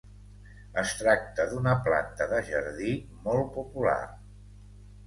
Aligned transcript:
Es 0.81 0.93
tracta 1.01 1.45
d'una 1.51 1.75
planta 1.89 2.29
de 2.35 2.41
jardí 2.49 2.99
molt 3.29 3.57
popular. 3.61 3.99